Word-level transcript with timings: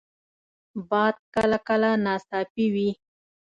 باد 0.89 1.15
کله 1.35 1.57
کله 1.67 1.89
ناڅاپي 2.05 2.65
وي 2.73 2.89